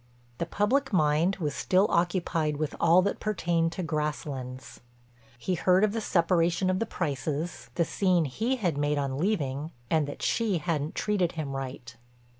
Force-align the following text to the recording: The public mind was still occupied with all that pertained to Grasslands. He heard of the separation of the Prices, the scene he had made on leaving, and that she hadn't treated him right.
The 0.39 0.47
public 0.47 0.91
mind 0.91 1.35
was 1.35 1.53
still 1.53 1.85
occupied 1.91 2.57
with 2.57 2.75
all 2.79 3.03
that 3.03 3.19
pertained 3.19 3.71
to 3.73 3.83
Grasslands. 3.83 4.79
He 5.37 5.53
heard 5.53 5.83
of 5.83 5.91
the 5.93 6.01
separation 6.01 6.71
of 6.71 6.79
the 6.79 6.87
Prices, 6.87 7.69
the 7.75 7.85
scene 7.85 8.25
he 8.25 8.55
had 8.55 8.79
made 8.79 8.97
on 8.97 9.19
leaving, 9.19 9.71
and 9.91 10.07
that 10.07 10.23
she 10.23 10.57
hadn't 10.57 10.95
treated 10.95 11.33
him 11.33 11.55
right. 11.55 11.95